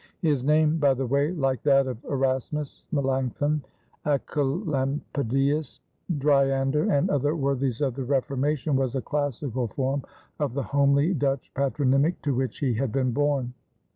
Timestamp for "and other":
6.91-7.35